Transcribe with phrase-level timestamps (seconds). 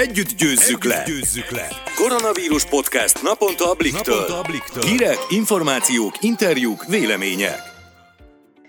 [0.00, 1.02] Együtt győzzük, Együtt le.
[1.06, 1.68] győzzük le!
[1.96, 4.14] Koronavírus podcast naponta a Bliktől.
[4.14, 4.82] Naponta a Bliktől.
[4.82, 7.58] Hírek, információk, interjúk, vélemények.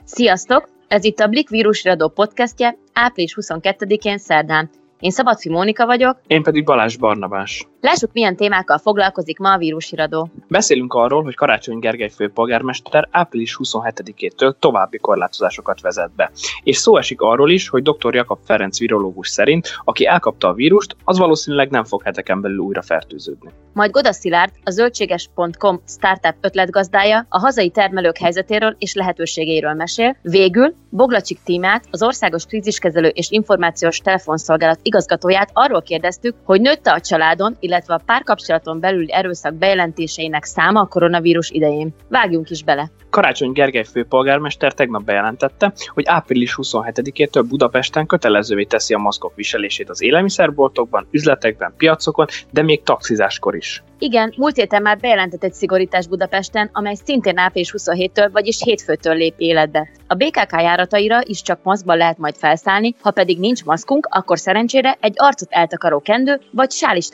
[0.05, 0.69] Sziasztok!
[0.87, 4.69] Ez itt a Blik vírusradó podcastje április 22-én szerdán.
[4.99, 6.19] Én Szabadfi Mónika vagyok.
[6.27, 7.67] Én pedig Balázs Barnabás.
[7.83, 10.29] Lássuk, milyen témákkal foglalkozik ma a vírusiradó.
[10.47, 16.31] Beszélünk arról, hogy Karácsony Gergely főpolgármester április 27-től további korlátozásokat vezet be.
[16.63, 18.15] És szó esik arról is, hogy dr.
[18.15, 22.81] Jakab Ferenc virológus szerint, aki elkapta a vírust, az valószínűleg nem fog heteken belül újra
[22.81, 23.49] fertőződni.
[23.73, 30.17] Majd Goda Szilárd, a zöldséges.com startup ötletgazdája a hazai termelők helyzetéről és lehetőségeiről mesél.
[30.21, 36.99] Végül Boglacsik tímát, az Országos Kríziskezelő és Információs Telefonszolgálat igazgatóját arról kérdeztük, hogy nőtte a
[36.99, 41.93] családon, illetve a párkapcsolaton belüli erőszak bejelentéseinek száma a koronavírus idején.
[42.09, 42.91] Vágjunk is bele!
[43.09, 50.01] Karácsony Gergely főpolgármester tegnap bejelentette, hogy április 27-től Budapesten kötelezővé teszi a maszkok viselését az
[50.01, 53.83] élelmiszerboltokban, üzletekben, piacokon, de még taxizáskor is.
[53.99, 59.33] Igen, múlt héten már bejelentett egy szigorítás Budapesten, amely szintén április 27-től, vagyis hétfőtől lép
[59.37, 59.89] életbe.
[60.07, 64.97] A BKK járataira is csak maszkban lehet majd felszállni, ha pedig nincs maszkunk, akkor szerencsére
[64.99, 67.09] egy arcot eltakaró kendő vagy sál is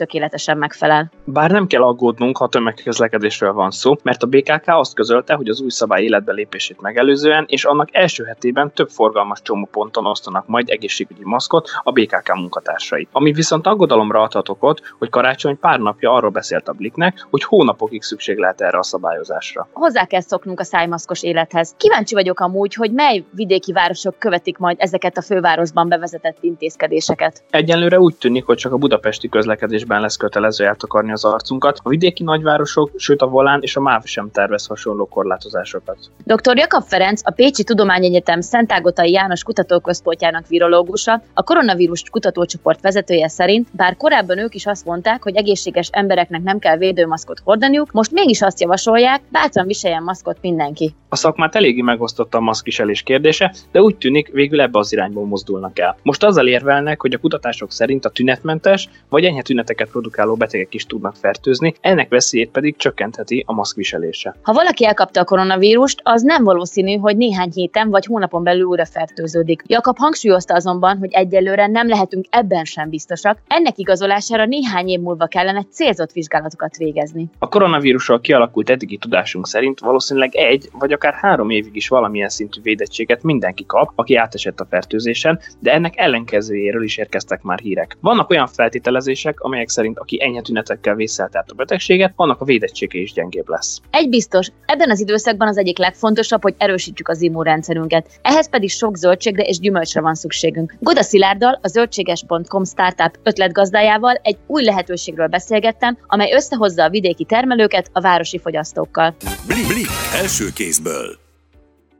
[0.50, 1.10] tökéletesen megfelel.
[1.24, 5.60] Bár nem kell aggódnunk, ha tömegközlekedésről van szó, mert a BKK azt közölte, hogy az
[5.60, 11.24] új szabály életbe lépését megelőzően, és annak első hetében több forgalmas csomóponton osztanak majd egészségügyi
[11.24, 13.08] maszkot a BKK munkatársai.
[13.12, 18.02] Ami viszont aggodalomra adhat okot, hogy karácsony pár napja arról beszélt a Bliknek, hogy hónapokig
[18.02, 19.68] szükség lehet erre a szabályozásra.
[19.72, 21.74] Hozzá kell szoknunk a szájmaszkos élethez.
[21.76, 27.42] Kíváncsi vagyok amúgy, hogy mely vidéki városok követik majd ezeket a fővárosban bevezetett intézkedéseket.
[27.50, 31.78] Egyenlőre úgy tűnik, hogy csak a budapesti közlekedésben lesz kötelező eltakarni az arcunkat.
[31.82, 35.98] A vidéki nagyvárosok, sőt a Volán és a MÁV sem tervez hasonló korlátozásokat.
[36.24, 36.56] Dr.
[36.56, 43.96] Jakab Ferenc, a Pécsi Tudományegyetem Szentágotai János Kutatóközpontjának virológusa, a koronavírus kutatócsoport vezetője szerint, bár
[43.96, 48.60] korábban ők is azt mondták, hogy egészséges embereknek nem kell védőmaszkot hordaniuk, most mégis azt
[48.60, 50.94] javasolják, bátran viseljen maszkot mindenki.
[51.12, 55.78] A szakmát eléggé megosztotta a maszkviselés kérdése, de úgy tűnik, végül ebbe az irányból mozdulnak
[55.78, 55.96] el.
[56.02, 60.86] Most azzal érvelnek, hogy a kutatások szerint a tünetmentes vagy enyhe tüneteket produkáló betegek is
[60.86, 64.36] tudnak fertőzni, ennek veszélyét pedig csökkentheti a maszkviselése.
[64.42, 68.84] Ha valaki elkapta a koronavírust, az nem valószínű, hogy néhány héten vagy hónapon belül újra
[68.84, 69.62] fertőződik.
[69.66, 75.26] Jakab hangsúlyozta azonban, hogy egyelőre nem lehetünk ebben sem biztosak, ennek igazolására néhány év múlva
[75.26, 77.28] kellene célzott vizsgálatokat végezni.
[77.38, 82.60] A koronavírusról kialakult eddigi tudásunk szerint valószínűleg egy vagy akár három évig is valamilyen szintű
[82.62, 87.96] védettséget mindenki kap, aki átesett a fertőzésen, de ennek ellenkezőjéről is érkeztek már hírek.
[88.00, 92.98] Vannak olyan feltételezések, amelyek szerint aki enyhe tünetekkel vészelte át a betegséget, annak a védettsége
[92.98, 93.80] is gyengébb lesz.
[93.90, 98.06] Egy biztos, ebben az időszakban az egyik legfontosabb, hogy erősítsük az immunrendszerünket.
[98.22, 100.74] Ehhez pedig sok zöldségre és gyümölcsre van szükségünk.
[100.80, 107.90] Goda Szilárddal, a zöldséges.com startup ötletgazdájával egy új lehetőségről beszélgettem, amely összehozza a vidéki termelőket
[107.92, 109.14] a városi fogyasztókkal.
[109.46, 110.89] Blik, blik, első kézből.
[110.90, 111.29] Bible.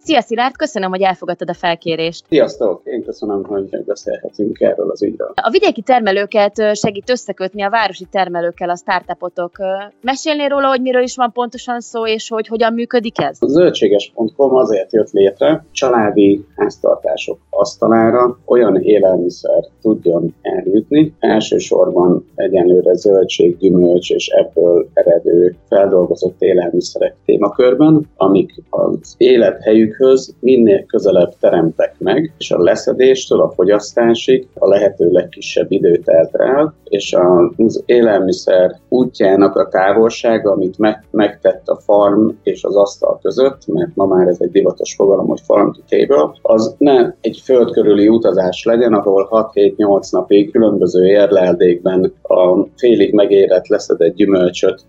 [0.03, 2.25] Szia Szilárd, köszönöm, hogy elfogadtad a felkérést.
[2.29, 5.33] Sziasztok, én köszönöm, hogy beszélhetünk erről az ügyről.
[5.35, 9.57] A vidéki termelőket segít összekötni a városi termelőkkel a startupotok.
[10.01, 13.37] Mesélnél róla, hogy miről is van pontosan szó, és hogy hogyan működik ez?
[13.41, 23.57] A zöldséges.com azért jött létre, családi háztartások asztalára olyan élelmiszer tudjon eljutni, elsősorban egyenlőre zöldség,
[23.59, 32.33] gyümölcs és ebből eredő feldolgozott élelmiszerek témakörben, amik az élethelyük céghöz minél közelebb teremtek meg,
[32.39, 37.17] és a leszedéstől a fogyasztásig a lehető legkisebb idő telt el, és
[37.57, 43.91] az élelmiszer útjának a távolsága, amit meg, megtett a farm és az asztal között, mert
[43.95, 48.09] ma már ez egy divatos fogalom, hogy farm to table, az ne egy föld körüli
[48.09, 54.85] utazás legyen, ahol 6-7-8 napig különböző érleldékben a félig megérett leszedett gyümölcsöt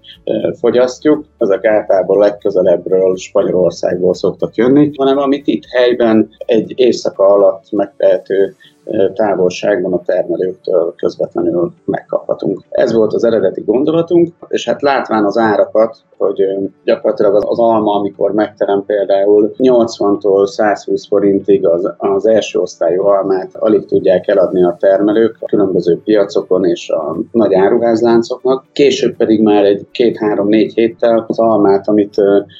[0.60, 1.26] fogyasztjuk.
[1.38, 8.56] Ezek általában legközelebbről Spanyolországból szoktak jönni, hanem amit itt helyben egy éjszaka alatt megtehető
[9.14, 12.62] távolságban a termelőktől közvetlenül megkaphatunk.
[12.70, 16.44] Ez volt az eredeti gondolatunk, és hát látván az árakat, hogy
[16.84, 23.86] gyakorlatilag az alma, amikor megterem például 80-tól 120 forintig az, az első osztályú almát alig
[23.86, 28.66] tudják eladni a termelők a különböző piacokon és a nagy áruházláncoknak.
[28.72, 32.16] Később pedig már egy két-három-négy héttel az almát, amit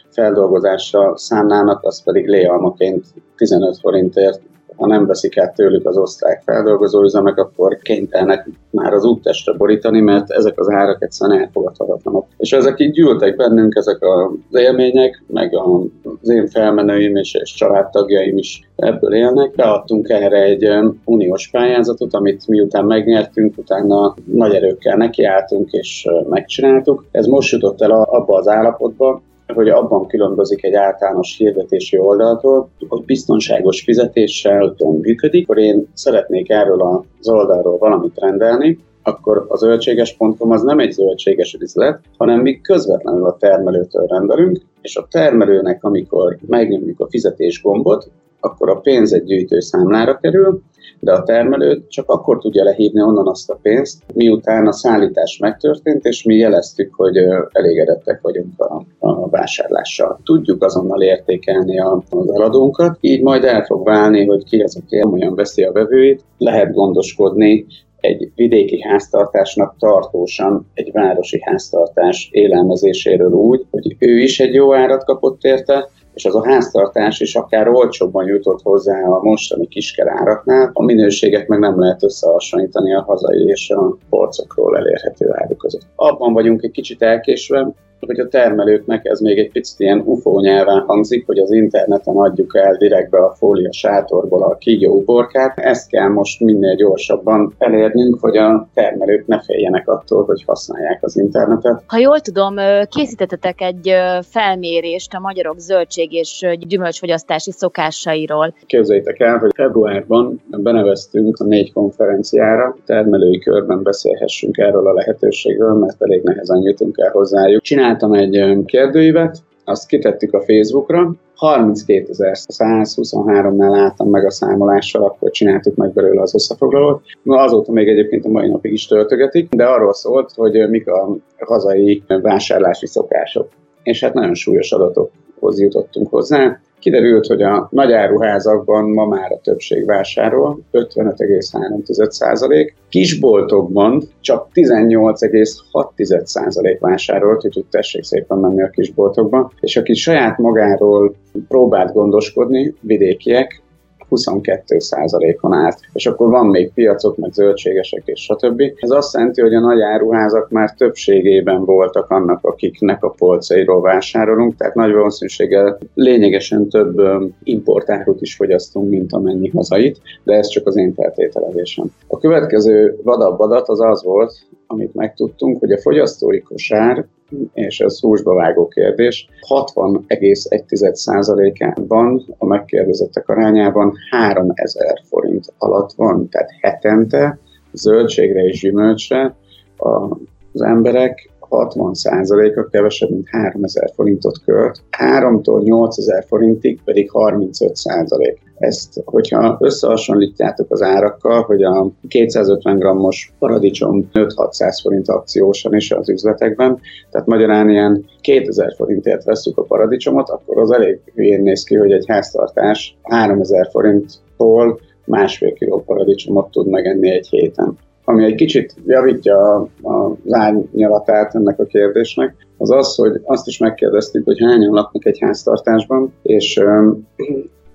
[0.10, 4.42] feldolgozásra számlának, az pedig léalmaként 15 forintért
[4.82, 10.32] ha nem veszik át tőlük az osztrák feldolgozóüzemek, akkor kénytelenek már az úttestre borítani, mert
[10.32, 12.26] ezek az árak egyszerűen elfogadhatatlanok.
[12.38, 18.38] És ezek így gyűltek bennünk, ezek az élmények, meg az én felmenőim és, és családtagjaim
[18.38, 19.56] is ebből élnek.
[19.56, 20.68] Beadtunk erre egy
[21.06, 27.06] uniós pályázatot, amit miután megnyertünk, utána nagy erőkkel nekiálltunk és megcsináltuk.
[27.12, 29.22] Ez most jutott el abba az állapotba,
[29.54, 37.06] hogy abban különbözik egy általános hirdetési oldaltól, hogy biztonságos fizetéssel működik, akkor én szeretnék erről
[37.20, 43.26] az oldalról valamit rendelni, akkor a zöldséges.com az nem egy zöldséges üzlet, hanem mi közvetlenül
[43.26, 49.24] a termelőtől rendelünk, és a termelőnek, amikor megnyomjuk a fizetés gombot, akkor a pénz egy
[49.24, 50.62] gyűjtő számlára kerül,
[51.02, 56.06] de a termelő csak akkor tudja lehívni onnan azt a pénzt, miután a szállítás megtörtént,
[56.06, 57.18] és mi jeleztük, hogy
[57.52, 60.20] elégedettek vagyunk a, a vásárlással.
[60.24, 65.36] Tudjuk azonnal értékelni az eladónkat, így majd el fog válni, hogy ki az, aki olyan
[65.36, 67.66] veszi a vevőit, lehet gondoskodni
[68.02, 75.04] egy vidéki háztartásnak tartósan egy városi háztartás élelmezéséről úgy, hogy ő is egy jó árat
[75.04, 80.84] kapott érte, és az a háztartás is akár olcsóbban jutott hozzá a mostani kiskeráraknál, a
[80.84, 85.86] minőséget meg nem lehet összehasonlítani a hazai és a polcokról elérhető áru között.
[85.96, 87.74] Abban vagyunk egy kicsit elkésve,
[88.08, 92.56] hogy a termelőknek ez még egy picit ilyen UFO nyelven hangzik, hogy az interneten adjuk
[92.56, 95.60] el direktbe a fólia sátorból a kígyó uborkát.
[95.60, 101.18] Ezt kell most minél gyorsabban elérnünk, hogy a termelők ne féljenek attól, hogy használják az
[101.18, 101.84] internetet.
[101.86, 102.56] Ha jól tudom,
[102.90, 108.54] készítettetek egy felmérést a magyarok zöldség és gyümölcsfogyasztási szokásairól.
[108.66, 116.02] Képzeljétek el, hogy februárban beneveztünk a négy konferenciára, termelői körben beszélhessünk erről a lehetőségről, mert
[116.02, 117.62] elég nehezen jutunk el hozzájuk.
[117.62, 125.76] Csinál csináltam egy kérdőívet, azt kitettük a Facebookra, 32.123-nál álltam meg a számolással, akkor csináltuk
[125.76, 127.02] meg belőle az összefoglalót.
[127.24, 131.16] Na, azóta még egyébként a mai napig is töltögetik, de arról szólt, hogy mik a
[131.40, 133.50] hazai vásárlási szokások.
[133.84, 136.60] És hát nagyon súlyos adatokhoz jutottunk hozzá.
[136.82, 147.46] Kiderült, hogy a nagy áruházakban ma már a többség vásárol, 55,3%, kisboltokban csak 18,6% vásárolt,
[147.46, 151.16] úgyhogy tessék szépen menni a kisboltokba, és aki saját magáról
[151.48, 153.62] próbált gondoskodni, vidékiek,
[154.12, 155.80] 22%-on állt.
[155.94, 158.62] És akkor van még piacok, meg zöldségesek és stb.
[158.76, 164.56] Ez azt jelenti, hogy a nagy áruházak már többségében voltak annak, akiknek a polcairól vásárolunk,
[164.56, 167.02] tehát nagy valószínűséggel lényegesen több
[167.44, 171.86] importárut is fogyasztunk, mint amennyi hazait, de ez csak az én feltételezésem.
[172.08, 174.34] A következő vadabb adat az az volt,
[174.72, 177.06] amit megtudtunk, hogy a fogyasztói kosár
[177.54, 187.40] és ez húsba vágó kérdés, 60,1%-ában a megkérdezettek arányában 3000 forint alatt van, tehát hetente
[187.72, 189.36] zöldségre és gyümölcsre
[189.78, 198.38] az emberek 60%-a kevesebb, mint 3000 forintot költ, 3-tól 8000 forintig pedig 35%.
[198.58, 206.10] Ezt, hogyha összehasonlítjátok az árakkal, hogy a 250 grammos paradicsom 5-600 forint akciósan is az
[206.10, 206.80] üzletekben,
[207.12, 211.92] tehát magyarán ilyen 2000 forintért veszük a paradicsomot, akkor az elég hülyén néz ki, hogy
[211.92, 219.62] egy háztartás 3000 forinttól másfél kiló paradicsomot tud megenni egy héten ami egy kicsit javítja
[219.82, 225.20] az árnyalatát ennek a kérdésnek, az az, hogy azt is megkérdeztük, hogy hányan laknak egy
[225.20, 226.64] háztartásban, és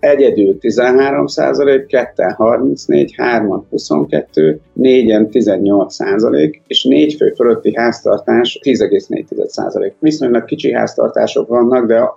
[0.01, 8.61] egyedül 13 százalék, ketten 34, hárman 22, négyen 18 százalék, és négy fő fölötti háztartás
[8.63, 9.95] 10,4 százalék.
[9.99, 12.11] Viszonylag kicsi háztartások vannak, de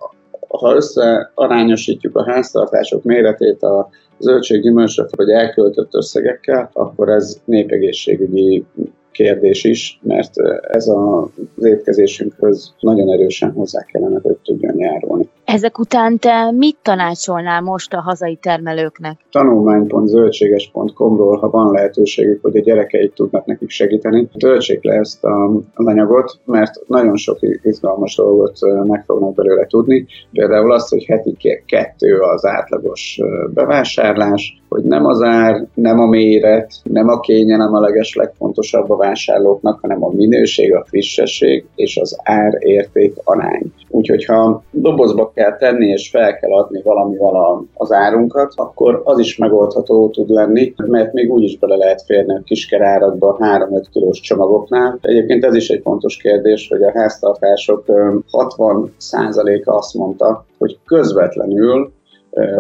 [0.48, 8.65] ha összearányosítjuk a háztartások méretét a zöldséggyümölcsre vagy elköltött összegekkel, akkor ez népegészségügyi
[9.11, 15.29] kérdés is, mert ez az étkezésünkhöz nagyon erősen hozzá kellene, hogy tudjon járulni.
[15.51, 19.20] Ezek után te mit tanácsolnál most a hazai termelőknek?
[19.32, 25.25] Tanulmány.zöldséges.com-ról, ha van lehetőségük, hogy a gyerekeik tudnak nekik segíteni, töltsék le ezt
[25.74, 30.06] az anyagot, mert nagyon sok izgalmas dolgot meg fognak belőle tudni.
[30.32, 33.20] Például azt, hogy heti kettő az átlagos
[33.53, 38.96] bevásárlás, hogy nem az ár, nem a méret, nem a kényelem a leges legfontosabb a
[38.96, 43.74] vásárlóknak, hanem a minőség, a frissesség és az ár-érték arány.
[43.88, 49.38] Úgyhogy ha dobozba kell tenni és fel kell adni valamivel az árunkat, akkor az is
[49.38, 54.98] megoldható tud lenni, mert még úgy is bele lehet férni a kiskerárakba 3-5 kilós csomagoknál.
[55.01, 57.84] Egyébként ez is egy fontos kérdés, hogy a háztartások
[58.31, 61.91] 60%-a azt mondta, hogy közvetlenül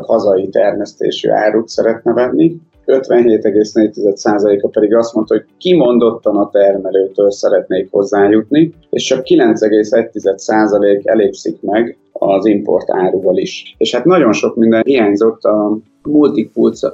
[0.01, 2.55] hazai termesztésű árut szeretne venni,
[2.89, 11.97] 57,4%-a pedig azt mondta, hogy kimondottan a termelőtől szeretnék hozzájutni, és csak 9,1% elégszik meg
[12.11, 13.75] az import áruval is.
[13.77, 16.51] És hát nagyon sok minden hiányzott a multik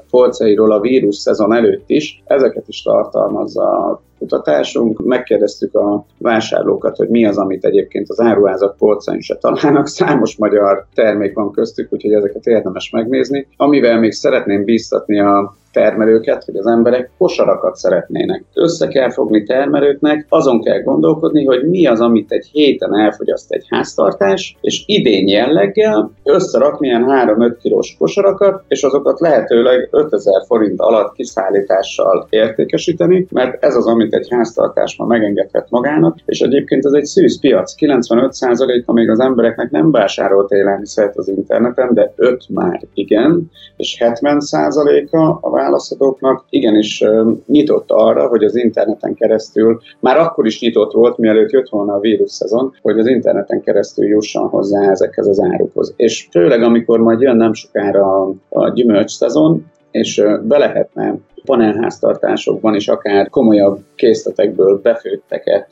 [0.09, 5.05] polcairól a vírus szezon előtt is, ezeket is tartalmazza a kutatásunk.
[5.05, 9.87] Megkérdeztük a vásárlókat, hogy mi az, amit egyébként az áruházak polcain se találnak.
[9.87, 13.47] Számos magyar termék van köztük, úgyhogy ezeket érdemes megnézni.
[13.57, 18.43] Amivel még szeretném bíztatni a termelőket, hogy az emberek kosarakat szeretnének.
[18.53, 23.65] Össze kell fogni termelőknek, azon kell gondolkodni, hogy mi az, amit egy héten elfogyaszt egy
[23.69, 31.13] háztartás, és idén jelleggel összerakni ilyen 3-5 kilós kosarakat, és azokat lehetőleg 5000 forint alatt
[31.13, 37.05] kiszállítással értékesíteni, mert ez az, amit egy háztartás ma megengedhet magának, és egyébként ez egy
[37.05, 37.73] szűz piac.
[37.79, 45.17] 95%-a még az embereknek nem vásárolt élelmiszert az interneten, de 5 már igen, és 70%-a
[45.17, 47.03] a válaszadóknak igenis
[47.47, 51.99] nyitott arra, hogy az interneten keresztül, már akkor is nyitott volt, mielőtt jött volna a
[51.99, 55.93] vírus szezon, hogy az interneten keresztül jusson hozzá ezekhez az árukhoz.
[55.95, 62.75] És főleg, amikor majd jön nem sokára a, a gyümölcs szezon, és be lehetne panelháztartásokban
[62.75, 65.69] is akár komolyabb készletekből befőtteket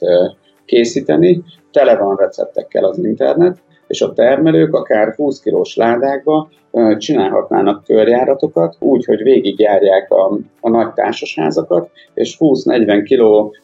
[0.65, 3.57] készíteni, tele van receptekkel az internet,
[3.93, 6.49] és a termelők akár 20 kilós ládákba
[6.97, 13.55] csinálhatnának körjáratokat, úgy, hogy végigjárják a, a nagy társasházakat, és 20-40 kiló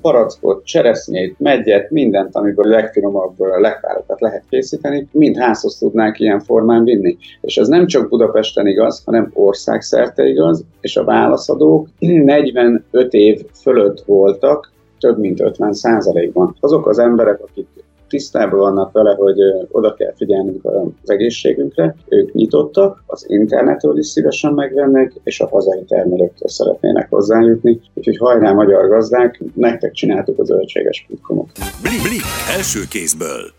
[0.00, 7.16] barackot, cseresznyét, megyet, mindent, amiből legfinomabb lekvárokat lehet készíteni, mind házhoz tudnák ilyen formán vinni.
[7.40, 14.02] És ez nem csak Budapesten igaz, hanem országszerte igaz, és a válaszadók 45 év fölött
[14.06, 16.56] voltak, több mint 50 százalékban.
[16.60, 17.66] Azok az emberek, akik
[18.14, 19.38] tisztában vannak vele, hogy
[19.70, 20.64] oda kell figyelnünk
[21.02, 27.80] az egészségünkre, ők nyitottak, az internetről is szívesen megvennek, és a hazai termelőktől szeretnének hozzájutni.
[27.94, 31.50] Úgyhogy hajrá magyar gazdák, nektek csináltuk az zöldséges.com-ot.
[31.82, 32.22] Blik, blik,
[32.56, 33.52] első kézből.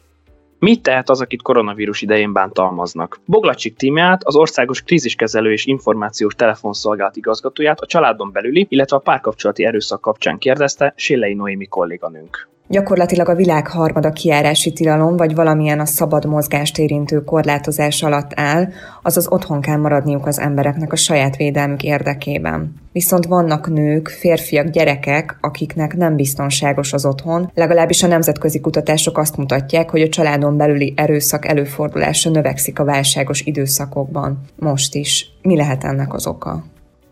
[0.59, 3.19] Mit tehet az, akit koronavírus idején bántalmaznak?
[3.25, 9.65] Boglacsik tímját, az Országos Kríziskezelő és Információs Telefonszolgálat igazgatóját a családon belüli, illetve a párkapcsolati
[9.65, 12.53] erőszak kapcsán kérdezte Sélei Noémi kolléganőnk.
[12.67, 18.67] Gyakorlatilag a világ harmada kiárási tilalom, vagy valamilyen a szabad mozgást érintő korlátozás alatt áll,
[19.01, 22.73] azaz otthon kell maradniuk az embereknek a saját védelmük érdekében.
[22.91, 29.37] Viszont vannak nők, férfiak, gyerekek, akiknek nem biztonságos az otthon, legalábbis a nemzetközi kutatások azt
[29.37, 34.41] mutatják, hogy a családon belüli erőszak előfordulása növekszik a válságos időszakokban.
[34.55, 35.29] Most is.
[35.41, 36.63] Mi lehet ennek az oka?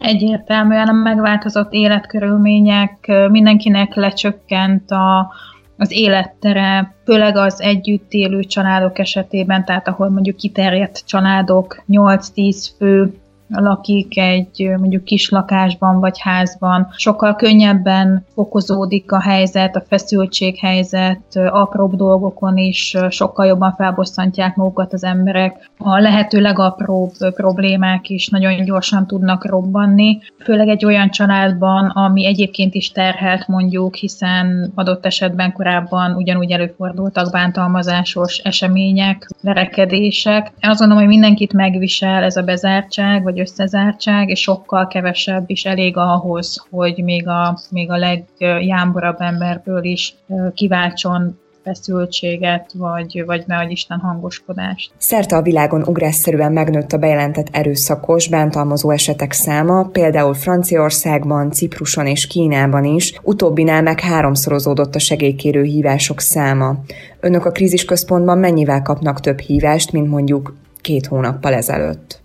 [0.03, 5.33] Egyértelműen a megváltozott életkörülmények, mindenkinek lecsökkent a,
[5.77, 13.13] az élettere, főleg az együtt élő családok esetében, tehát ahol mondjuk kiterjedt családok, 8-10 fő
[13.47, 21.95] lakik egy mondjuk kis lakásban vagy házban, sokkal könnyebben fokozódik a helyzet, a feszültséghelyzet, apróbb
[21.95, 25.69] dolgokon is sokkal jobban felbosszantják magukat az emberek.
[25.77, 32.73] A lehető legapróbb problémák is nagyon gyorsan tudnak robbanni, főleg egy olyan családban, ami egyébként
[32.73, 40.51] is terhelt mondjuk, hiszen adott esetben korábban ugyanúgy előfordultak bántalmazásos események, verekedések.
[40.59, 45.65] Én azt gondolom, hogy mindenkit megvisel ez a bezártság, vagy összezártság, és sokkal kevesebb is
[45.65, 50.15] elég ahhoz, hogy még a, még a legjámborabb emberből is
[50.53, 54.91] kiváltson feszültséget, vagy, vagy ne Isten hangoskodást.
[54.97, 62.27] Szerte a világon ugrásszerűen megnőtt a bejelentett erőszakos, bántalmazó esetek száma, például Franciaországban, Cipruson és
[62.27, 66.75] Kínában is, utóbbinál meg háromszorozódott a segélykérő hívások száma.
[67.19, 72.22] Önök a krízisközpontban mennyivel kapnak több hívást, mint mondjuk két hónappal ezelőtt?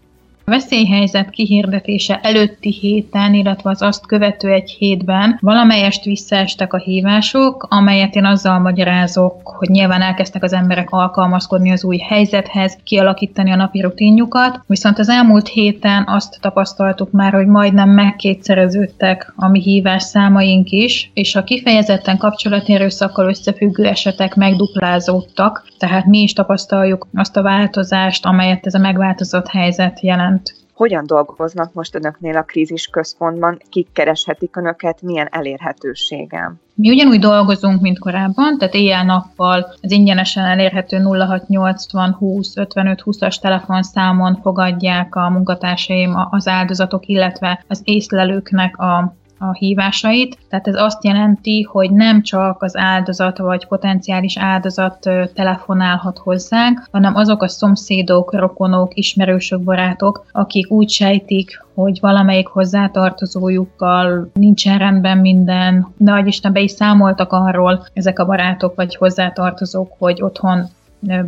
[0.48, 7.66] A veszélyhelyzet kihirdetése előtti héten, illetve az azt követő egy hétben valamelyest visszaestek a hívások,
[7.70, 13.56] amelyet én azzal magyarázok, hogy nyilván elkezdtek az emberek alkalmazkodni az új helyzethez, kialakítani a
[13.56, 20.02] napi rutinjukat, viszont az elmúlt héten azt tapasztaltuk már, hogy majdnem megkétszereződtek a mi hívás
[20.02, 27.36] számaink is, és a kifejezetten kapcsolati erőszakkal összefüggő esetek megduplázódtak, tehát mi is tapasztaljuk azt
[27.36, 30.37] a változást, amelyet ez a megváltozott helyzet jelent
[30.78, 36.54] hogyan dolgoznak most önöknél a krízis központban, kik kereshetik önöket, milyen elérhetőséggel?
[36.74, 44.38] Mi ugyanúgy dolgozunk, mint korábban, tehát éjjel-nappal az ingyenesen elérhető 0680 20 55 20-as telefonszámon
[44.42, 50.38] fogadják a munkatársaim az áldozatok, illetve az észlelőknek a a hívásait.
[50.48, 57.14] Tehát ez azt jelenti, hogy nem csak az áldozat vagy potenciális áldozat telefonálhat hozzánk, hanem
[57.14, 65.86] azok a szomszédok, rokonok, ismerősök, barátok, akik úgy sejtik, hogy valamelyik hozzátartozójukkal nincsen rendben minden,
[65.96, 70.68] de Isten be is számoltak arról ezek a barátok vagy hozzátartozók, hogy otthon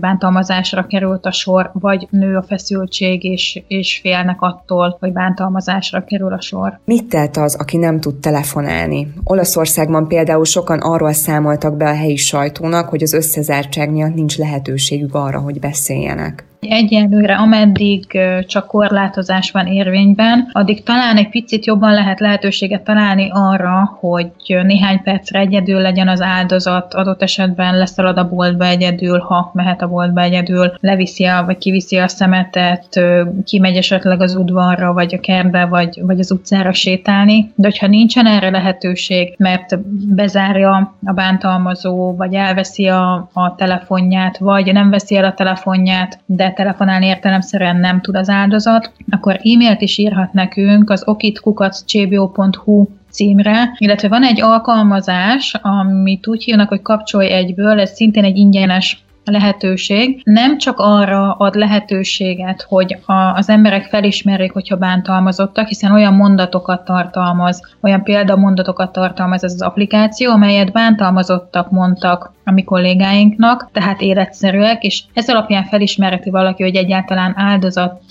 [0.00, 6.32] bántalmazásra került a sor, vagy nő a feszültség, és, és félnek attól, hogy bántalmazásra kerül
[6.32, 6.78] a sor.
[6.84, 9.12] Mit telt az, aki nem tud telefonálni?
[9.24, 15.14] Olaszországban például sokan arról számoltak be a helyi sajtónak, hogy az összezártság miatt nincs lehetőségük
[15.14, 16.49] arra, hogy beszéljenek.
[16.60, 23.96] Egyelőre, ameddig csak korlátozás van érvényben, addig talán egy picit jobban lehet lehetőséget találni arra,
[24.00, 29.82] hogy néhány percre egyedül legyen az áldozat, adott esetben leszalad a boltba egyedül, ha mehet
[29.82, 33.00] a boltba egyedül, leviszi a, vagy kiviszi a szemetet,
[33.44, 37.52] kimegy esetleg az udvarra, vagy a kertbe, vagy, vagy az utcára sétálni.
[37.54, 39.78] De hogyha nincsen erre lehetőség, mert
[40.14, 46.49] bezárja a bántalmazó, vagy elveszi a, a telefonját, vagy nem veszi el a telefonját, de
[46.54, 54.08] telefonálni értelemszerűen nem tud az áldozat, akkor e-mailt is írhat nekünk az okitkukaccsbio.hu címre, illetve
[54.08, 60.20] van egy alkalmazás, amit úgy hívnak, hogy kapcsolj egyből, ez szintén egy ingyenes lehetőség.
[60.24, 66.84] Nem csak arra ad lehetőséget, hogy a, az emberek felismerjék, hogyha bántalmazottak, hiszen olyan mondatokat
[66.84, 74.84] tartalmaz, olyan példamondatokat tartalmaz ez az applikáció, amelyet bántalmazottak mondtak a mi kollégáinknak, tehát életszerűek,
[74.84, 78.02] és ez alapján felismerheti valaki, hogy egyáltalán áldozat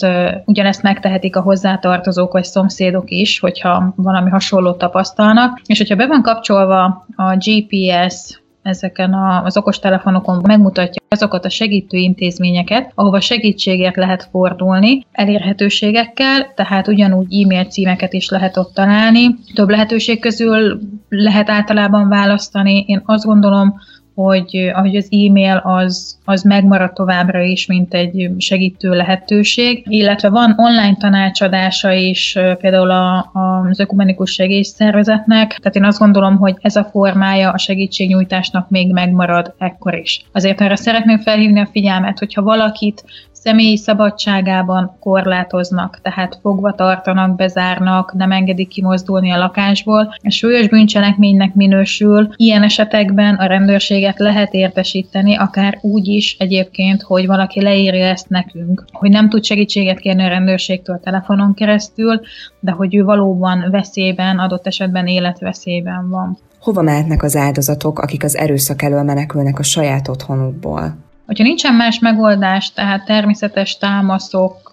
[0.45, 6.21] ugyanezt megtehetik a hozzátartozók vagy szomszédok is, hogyha valami hasonlót tapasztalnak, és hogyha be van
[6.21, 9.13] kapcsolva a GPS ezeken
[9.43, 17.65] az okostelefonokon megmutatja azokat a segítő intézményeket, ahova segítségért lehet fordulni elérhetőségekkel, tehát ugyanúgy e-mail
[17.65, 19.35] címeket is lehet ott találni.
[19.53, 22.83] Több lehetőség közül lehet általában választani.
[22.87, 23.79] Én azt gondolom,
[24.23, 30.53] hogy, hogy az e-mail az, az megmarad továbbra is, mint egy segítő lehetőség, illetve van
[30.57, 36.75] online tanácsadása is például a, a, az ökumenikus segélyszervezetnek, tehát én azt gondolom, hogy ez
[36.75, 40.25] a formája a segítségnyújtásnak még megmarad ekkor is.
[40.31, 43.03] Azért arra szeretném felhívni a figyelmet, hogyha valakit
[43.43, 50.15] személyi szabadságában korlátoznak, tehát fogva tartanak, bezárnak, nem engedik kimozdulni a lakásból.
[50.23, 57.27] A súlyos bűncselekménynek minősül, ilyen esetekben a rendőrséget lehet értesíteni, akár úgy is egyébként, hogy
[57.27, 62.21] valaki leírja ezt nekünk, hogy nem tud segítséget kérni a rendőrségtől telefonon keresztül,
[62.59, 66.37] de hogy ő valóban veszélyben, adott esetben életveszélyben van.
[66.59, 71.07] Hova mehetnek az áldozatok, akik az erőszak elől menekülnek a saját otthonukból?
[71.29, 74.71] Hogyha nincsen más megoldás, tehát természetes támaszok,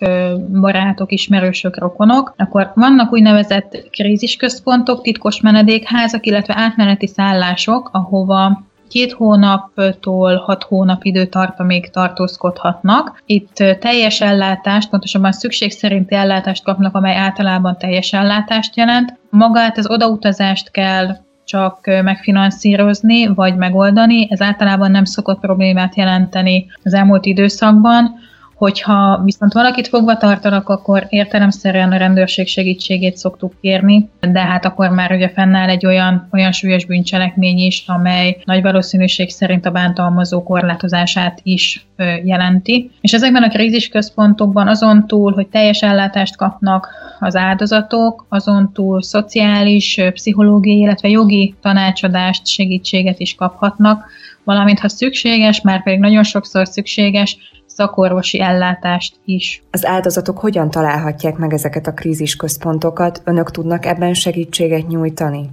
[0.61, 10.37] barátok, ismerősök, rokonok, akkor vannak úgynevezett krízisközpontok, titkos menedékházak, illetve átmeneti szállások, ahova két hónaptól
[10.37, 13.23] hat hónap időtartamig tartózkodhatnak.
[13.27, 19.19] Itt teljes ellátást, pontosabban szükség szerinti ellátást kapnak, amely általában teljes ellátást jelent.
[19.31, 24.27] Magát az odautazást kell csak megfinanszírozni vagy megoldani.
[24.31, 28.19] Ez általában nem szokott problémát jelenteni az elmúlt időszakban.
[28.57, 34.89] Hogyha viszont valakit fogva tartanak, akkor értelemszerűen a rendőrség segítségét szoktuk kérni, de hát akkor
[34.89, 40.43] már ugye fennáll egy olyan, olyan súlyos bűncselekmény is, amely nagy valószínűség szerint a bántalmazó
[40.43, 41.87] korlátozását is
[42.25, 42.91] jelenti.
[43.01, 46.89] És ezekben a krízisközpontokban azon túl, hogy teljes ellátást kapnak
[47.21, 54.05] az áldozatok, azon túl szociális, pszichológiai, illetve jogi tanácsadást, segítséget is kaphatnak,
[54.45, 57.39] valamint ha szükséges, már pedig nagyon sokszor szükséges,
[57.77, 59.63] szakorvosi ellátást is.
[59.71, 63.23] Az áldozatok hogyan találhatják meg ezeket a krízisközpontokat?
[63.25, 65.51] Önök tudnak ebben segítséget nyújtani?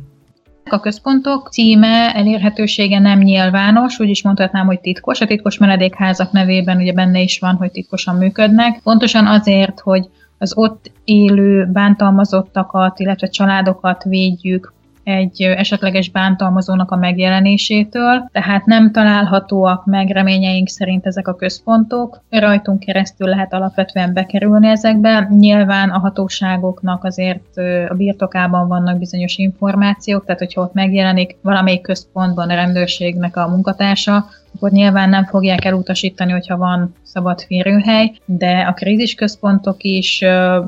[0.65, 5.21] A központok címe, elérhetősége nem nyilvános, úgy is mondhatnám, hogy titkos.
[5.21, 8.79] A titkos menedékházak nevében ugye benne is van, hogy titkosan működnek.
[8.83, 18.29] Pontosan azért, hogy az ott élő bántalmazottakat, illetve családokat védjük egy esetleges bántalmazónak a megjelenésétől,
[18.31, 22.21] tehát nem találhatóak meg reményeink szerint ezek a központok.
[22.29, 25.27] Rajtunk keresztül lehet alapvetően bekerülni ezekbe.
[25.29, 27.57] Nyilván a hatóságoknak azért
[27.89, 34.25] a birtokában vannak bizonyos információk, tehát hogyha ott megjelenik valamelyik központban a rendőrségnek a munkatársa,
[34.55, 40.21] akkor nyilván nem fogják elutasítani, hogyha van szabad férőhely, de a krízisközpontok is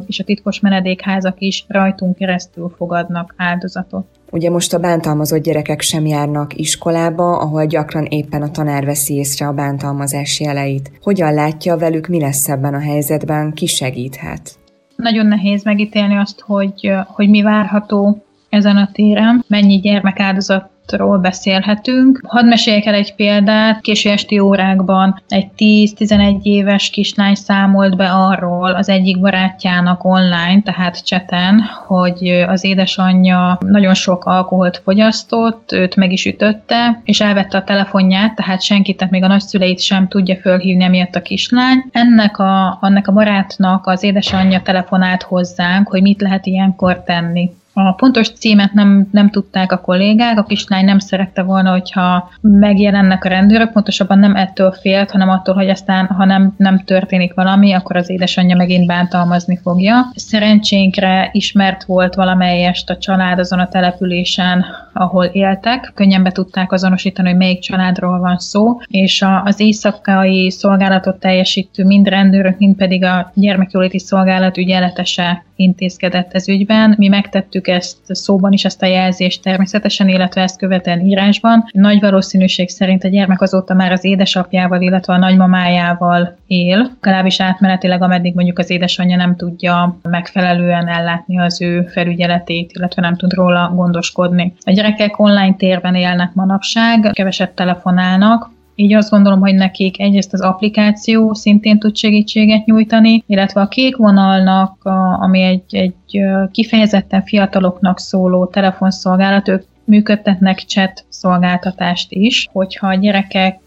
[0.06, 4.06] és a titkos menedékházak is rajtunk keresztül fogadnak áldozatot.
[4.36, 9.48] Ugye most a bántalmazott gyerekek sem járnak iskolába, ahol gyakran éppen a tanár veszi észre
[9.48, 10.92] a bántalmazás jeleit.
[11.02, 14.52] Hogyan látja velük, mi lesz ebben a helyzetben, ki segíthet?
[14.96, 22.20] Nagyon nehéz megítélni azt, hogy, hogy mi várható ezen a téren, mennyi gyermekáldozat ról beszélhetünk.
[22.28, 23.82] Hadd meséljek el egy példát.
[23.82, 31.06] Késő esti órákban egy 10-11 éves kislány számolt be arról az egyik barátjának online, tehát
[31.06, 37.64] cseten, hogy az édesanyja nagyon sok alkoholt fogyasztott, őt meg is ütötte, és elvette a
[37.64, 41.84] telefonját, tehát senkit, tehát még a nagyszüleit sem tudja fölhívni emiatt a kislány.
[41.92, 47.52] Ennek a, annak a barátnak az édesanyja telefonált hozzánk, hogy mit lehet ilyenkor tenni.
[47.78, 53.26] A pontos címet nem, nem tudták a kollégák, a kislány nem szerette volna, hogyha megjelennek
[53.26, 57.74] a rendőrök, pontosabban nem ettől félt, hanem attól, hogy aztán, ha nem, nem történik valami,
[57.74, 60.12] akkor az édesanyja megint bántalmazni fogja.
[60.16, 65.92] Szerencsénkre ismert volt valamelyest a család azon a településen, ahol éltek.
[65.96, 71.86] Könnyen be tudták azonosítani, hogy melyik családról van szó, és a, az éjszakai szolgálatot teljesítő
[71.86, 76.96] mind rendőrök, mind pedig a gyermekjóléti szolgálat ügyeletese intézkedett ez ügyben.
[76.98, 81.66] Mi megtettük ezt szóban is, ezt a jelzést természetesen, illetve ezt követően írásban.
[81.72, 88.02] Nagy valószínűség szerint a gyermek azóta már az édesapjával, illetve a nagymamájával él, legalábbis átmenetileg,
[88.02, 93.72] ameddig mondjuk az édesanyja nem tudja megfelelően ellátni az ő felügyeletét, illetve nem tud róla
[93.76, 94.54] gondoskodni.
[94.66, 100.42] A gyerekek online térben élnek manapság, keveset telefonálnak, így azt gondolom, hogy nekik egyrészt az
[100.42, 104.84] applikáció szintén tud segítséget nyújtani, illetve a kék vonalnak,
[105.20, 113.60] ami egy, egy kifejezetten fiataloknak szóló telefonszolgálat, ők működtetnek chat szolgáltatást is, hogyha a gyerekek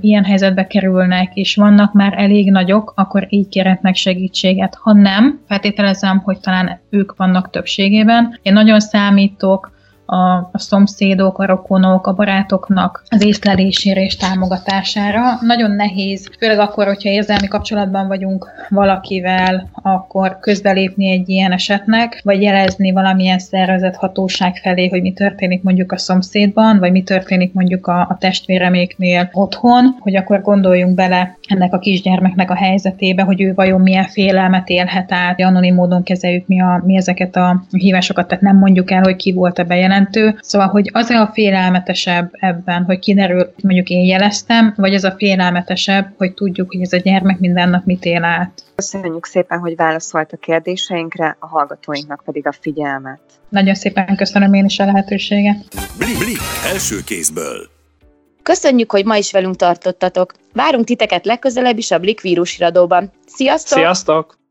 [0.00, 4.74] ilyen helyzetbe kerülnek, és vannak már elég nagyok, akkor így kérhetnek segítséget.
[4.74, 8.38] Ha nem, feltételezem, hogy talán ők vannak többségében.
[8.42, 9.73] Én nagyon számítok
[10.14, 15.22] a, a szomszédok, a rokonok, a barátoknak az észlelésére és támogatására.
[15.40, 22.42] Nagyon nehéz, főleg akkor, hogyha érzelmi kapcsolatban vagyunk valakivel, akkor közbelépni egy ilyen esetnek, vagy
[22.42, 27.86] jelezni valamilyen szervezet hatóság felé, hogy mi történik mondjuk a szomszédban, vagy mi történik mondjuk
[27.86, 33.54] a, a testvéreméknél otthon, hogy akkor gondoljunk bele ennek a kisgyermeknek a helyzetébe, hogy ő
[33.54, 38.44] vajon milyen félelmet élhet át, anonim módon kezeljük mi, a, mi ezeket a hívásokat, tehát
[38.44, 40.38] nem mondjuk el, hogy ki volt a bejelentő, jelentő.
[40.42, 46.14] Szóval, hogy az a félelmetesebb ebben, hogy kiderül, mondjuk én jeleztem, vagy az a félelmetesebb,
[46.16, 48.62] hogy tudjuk, hogy ez a gyermek minden nap mit él át.
[48.74, 53.20] Köszönjük szépen, hogy válaszolt a kérdéseinkre, a hallgatóinknak pedig a figyelmet.
[53.48, 55.56] Nagyon szépen köszönöm én is a lehetőséget.
[55.98, 56.38] Blik, blik,
[56.72, 57.72] első kézből.
[58.42, 60.34] Köszönjük, hogy ma is velünk tartottatok.
[60.52, 63.10] Várunk titeket legközelebb is a Blik vírus iradóban.
[63.26, 63.78] Sziasztok!
[63.78, 64.42] Sziasztok!